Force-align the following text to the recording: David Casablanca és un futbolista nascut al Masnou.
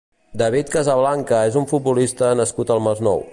David 0.41 0.71
Casablanca 0.75 1.41
és 1.51 1.59
un 1.61 1.67
futbolista 1.73 2.31
nascut 2.41 2.75
al 2.77 2.83
Masnou. 2.89 3.25